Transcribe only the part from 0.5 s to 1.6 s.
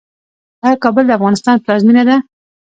آیا کابل د افغانستان